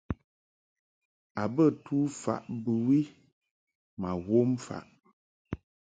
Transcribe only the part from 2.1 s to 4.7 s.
faʼ bɨwi ma wom